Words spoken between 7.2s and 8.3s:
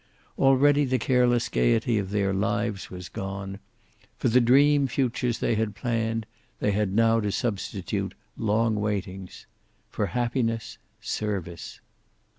substitute